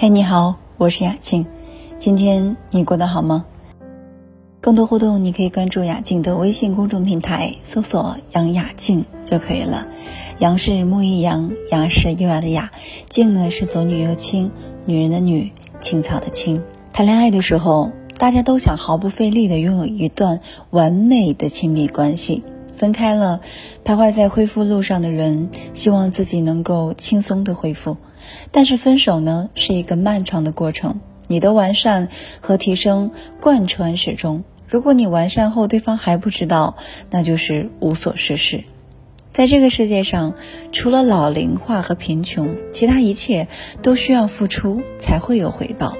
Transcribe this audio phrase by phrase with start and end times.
[0.00, 1.44] 嘿，你好，我是雅静。
[1.96, 3.46] 今天你过得好吗？
[4.60, 9.88] 更多互动，你可以关注雅静的微信公众平台，搜索“杨雅静”就可以了。
[10.38, 12.70] 杨是木易杨，雅是优雅的雅，
[13.08, 14.52] 静呢是左女右青，
[14.86, 15.50] 女人的女，
[15.80, 16.62] 青草的青。
[16.92, 20.38] 谈恋爱的时候，大家都想毫不费力的拥有一段
[20.70, 22.44] 完美的亲密关系。
[22.78, 23.42] 分开了，
[23.84, 27.98] 徘徊在恢复路上的人，希望自己能够轻松的恢复。
[28.52, 32.08] 但是分手呢，是一个漫长的过程，你的完善
[32.40, 33.10] 和提升
[33.40, 34.44] 贯穿始终。
[34.66, 36.76] 如果你完善后，对方还不知道，
[37.10, 38.64] 那就是无所事事。
[39.32, 40.34] 在这个世界上，
[40.72, 43.48] 除了老龄化和贫穷，其他一切
[43.82, 45.96] 都需要付出才会有回报。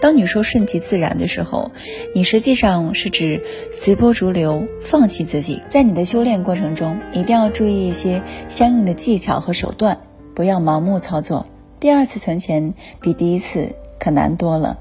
[0.00, 1.70] 当你说顺其自然的时候，
[2.14, 5.60] 你实际上是指随波逐流，放弃自己。
[5.68, 10.00] 在你的修炼过程中，一定要注意一些相应的技巧和手段，
[10.34, 11.46] 不要盲目操作。
[11.78, 14.78] 第二次存钱比第一次可难多了。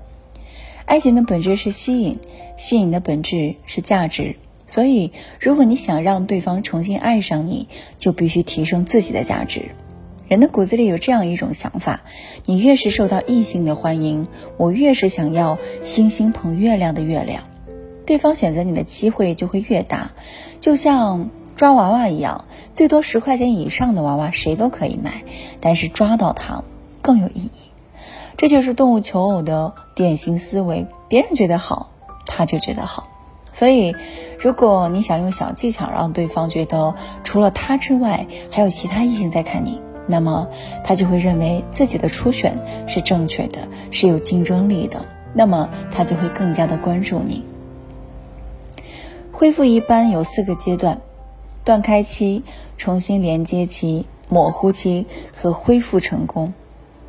[0.86, 2.18] 爱情的本质是吸引，
[2.58, 4.38] 吸引的本质是价值。
[4.68, 7.68] 所以，如果你想让对方重新爱上你，
[7.98, 9.72] 就必须提升自己的价值。
[10.30, 12.02] 人的骨子里有这样一种想法：
[12.46, 14.28] 你越是受到异性的欢迎，
[14.58, 17.46] 我越是想要星星捧月亮的月亮，
[18.06, 20.12] 对方选择你的机会就会越大。
[20.60, 25.24] 就像抓娃娃一样，最多十块钱以上的娃娃谁都可以买，
[25.60, 26.64] 但是抓到它
[27.02, 27.52] 更有意义。
[28.38, 31.90] 这就是动物求偶的典型思维：别人觉得好，
[32.28, 33.10] 他就觉得好。
[33.52, 33.96] 所以，
[34.40, 39.82] 如果你想用小技巧让对方觉得除了他之外还有其他异性在看你。
[40.12, 40.50] 那么
[40.84, 42.58] 他就会认为自己的初选
[42.88, 45.06] 是正确的，是有竞争力的。
[45.36, 47.46] 那么他就会更加的关注你。
[49.32, 51.00] 恢复一般有四个阶段：
[51.64, 52.44] 断开期、
[52.76, 56.54] 重新连接期、模糊期和恢复成功。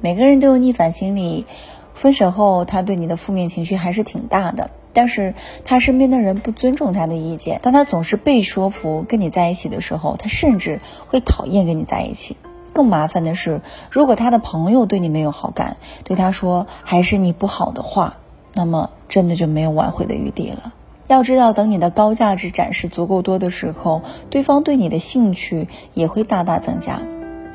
[0.03, 1.47] 每个人都有逆反心理，
[1.95, 4.71] 分手后他对你的负面情绪还是挺大的。
[4.93, 12.37] 但是他身边的人不尊重他的意见，当他总是被说服跟你在一起的时候，他甚至会讨厌跟你在一起。
[12.81, 13.61] 更麻烦的是，
[13.91, 18.17] 如果他的朋友对你没有好感，对他说还是你不好的话，
[18.55, 20.73] 那么真的就没有挽回的余地了。
[21.07, 27.03] 要知道，等你的高价值展示足够多的时候，对方对你的兴趣也会大大增加。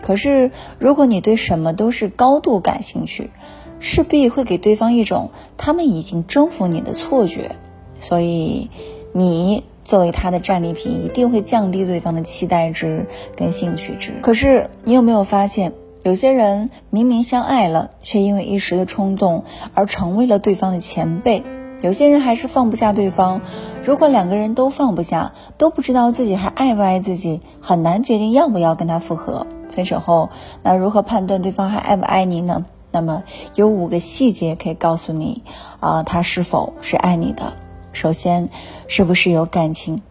[0.03, 3.31] 可是，如果你对什么都是高度感兴趣，
[3.79, 7.55] 势必会给对方一种他们已经征服你的错觉。
[7.99, 8.69] 所以，
[9.11, 9.63] 你。
[9.85, 13.07] 作为他的战利品，一定会降低对方的期待值
[13.37, 14.19] 跟兴趣值。
[14.21, 15.71] 可是，你有没有发现，
[16.03, 19.43] 有些人明明相爱了，却因为一时的冲动
[19.73, 21.43] 而成为了对方的前辈？
[21.81, 23.41] 有些人还是放不下对方。
[23.83, 29.45] 如果两个人都放不下，都不知道自己还爱不爱自己，很难决定要不要跟他复合。
[29.69, 30.29] 分手后，
[30.63, 32.65] 那如何判断对方还爱不爱你呢？
[32.91, 33.23] 那么，
[33.55, 35.43] 有五个细节可以告诉你，
[35.79, 37.53] 啊，他是否是爱你的。
[37.95, 38.49] 首先，
[38.87, 40.01] 是不是有感情？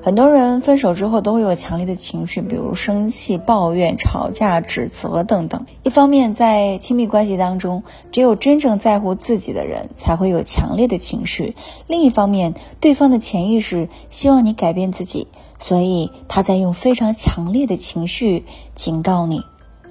[0.00, 5.66] 很多人分手之后都会有强烈的情绪，比如生气、抱怨、吵架、指责等等。
[5.82, 7.82] 一方面，在亲密关系当中，
[8.12, 11.54] 只有真正在乎自己的人才会有强烈的情绪；
[11.88, 15.26] 另一方面，对方的潜意识希望你改变自己，
[15.60, 19.42] 所以他在用非常强烈的情绪警告你。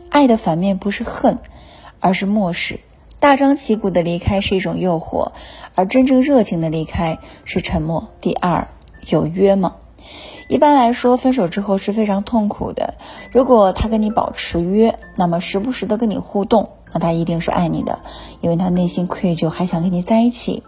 [0.10, 1.38] 爱的反面不是恨，
[2.00, 2.80] 而是漠视。
[3.26, 5.32] 大张旗鼓的离开是一种诱惑，
[5.74, 8.10] 而真正热情的离开是沉默。
[8.22, 8.68] 第二，
[9.08, 9.78] 有约吗？
[10.48, 12.94] 一般来说，分手之后是非常痛苦的。
[13.32, 18.02] 如果他跟你保持约，那么时不时的跟你互动，那他一定是爱你的，
[18.42, 20.62] 因为他内心愧疚，还想跟你在一起。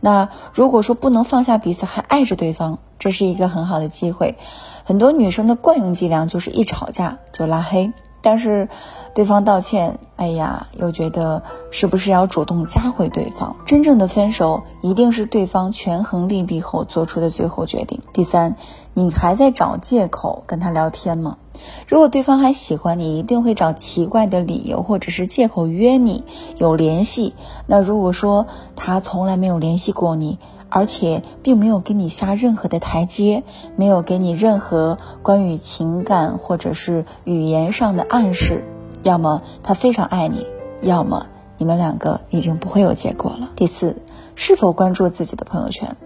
[0.00, 4.34] 那如果说不能放下彼此，还爱着对方，这是一个很好的机会。
[4.82, 7.92] 很多女生的惯用伎俩就是一吵架就拉黑。
[8.22, 8.68] 但是，
[9.14, 13.56] 对方道歉，哎呀，又觉得是不是要主动加回对方？
[13.64, 18.00] 真正的分手一定是对方权衡利弊后做出的最后决定。
[18.12, 18.56] 第三，
[18.94, 21.38] 你还在找借口跟他聊天吗？
[21.86, 26.24] 如果对方还喜欢你，一定会找奇怪的理由或者是借口约你
[26.56, 27.34] 有联系。
[27.66, 28.46] 那如果说
[28.76, 30.38] 他从来没有联系过你，
[30.70, 33.42] 而且并没有给你下任何的台阶，
[33.76, 38.64] 没有给你任何关于情感或者是语言上的暗示，
[39.02, 40.46] 要么他非常爱你，
[40.80, 41.26] 要么
[41.58, 43.50] 你们两个已经不会有结果了。
[43.56, 43.96] 第四，
[44.34, 45.96] 是否关注自己的朋友圈？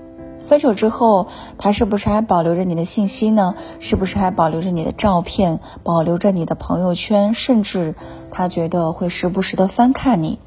[0.47, 3.55] 分手之后，他是不是还保留着你的信息呢？
[3.81, 7.33] 是不是还保留着你的照片，保留着你的朋友圈？
[7.33, 7.95] 甚至
[8.31, 10.39] 他觉得会时不时的翻看你。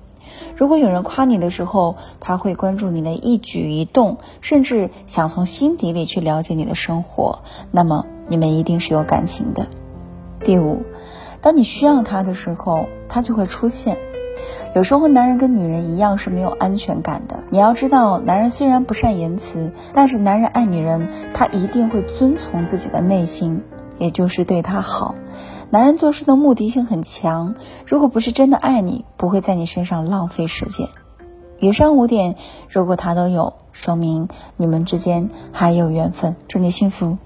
[0.55, 7.39] 如果有人夸你的时候，他会关注你的一举一动，甚至想从心底里去了解你的生活，
[7.71, 9.67] 那么你们一定是有感情的。
[10.43, 10.83] 第五，
[11.41, 13.97] 当你需要他的时候，他就会出现。
[14.75, 17.39] 有时候男人跟女人一样是没有安全感的。
[17.49, 23.63] 你要知道，男人虽然不善言辞，但是男人爱女人，他一定会遵从自己的内心，
[23.99, 25.15] 也就是对他好。
[25.69, 27.55] 男人做事的目的性很强，
[27.85, 30.87] 如果不是真的爱你，不会在你身上浪费时间。
[31.59, 32.35] 以上五点，
[32.69, 36.35] 如果他都有，说明你们之间还有缘分。
[36.47, 37.17] 祝你幸福。